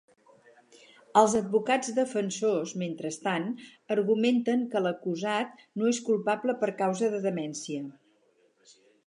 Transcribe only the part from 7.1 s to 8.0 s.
de demència.